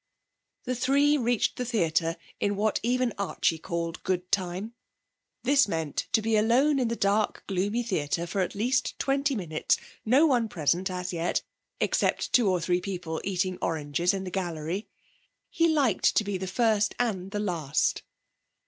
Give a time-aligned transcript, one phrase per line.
[0.63, 4.73] The three reached the theatre in what even Archie called good time.
[5.43, 9.77] This meant to be alone in the dark, gloomy theatre for at least twenty minutes,
[10.03, 11.43] no one present as yet,
[11.79, 14.87] except two or three people eating oranges in the gallery.
[15.51, 18.01] He liked to be the first and the last.